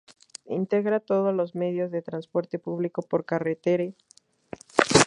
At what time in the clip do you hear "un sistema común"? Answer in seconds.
3.89-4.97